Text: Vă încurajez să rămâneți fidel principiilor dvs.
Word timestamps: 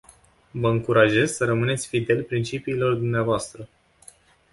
Vă 0.51 0.69
încurajez 0.69 1.31
să 1.31 1.45
rămâneți 1.45 1.87
fidel 1.87 2.23
principiilor 2.23 2.93
dvs. 2.93 3.55